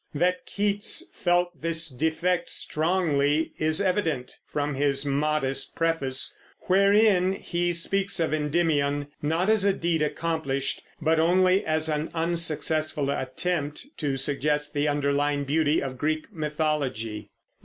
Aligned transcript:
That 0.15 0.47
Keats 0.47 1.11
felt 1.13 1.61
this 1.61 1.87
defect 1.87 2.49
strongly 2.49 3.51
is 3.59 3.79
evident 3.79 4.33
from 4.47 4.73
his 4.73 5.05
modest 5.05 5.75
preface, 5.75 6.35
wherein 6.61 7.33
he 7.33 7.71
speaks 7.71 8.19
of 8.19 8.33
Endymion, 8.33 9.09
not 9.21 9.47
as 9.47 9.63
a 9.63 9.73
deed 9.73 10.01
accomplished, 10.01 10.81
but 10.99 11.19
only 11.19 11.63
as 11.63 11.87
an 11.87 12.09
unsuccessful 12.15 13.11
attempt 13.11 13.95
to 13.97 14.17
suggest 14.17 14.73
the 14.73 14.87
underlying 14.87 15.43
beauty 15.43 15.83
of 15.83 15.99
Greek 15.99 16.33
mythology. 16.33 17.29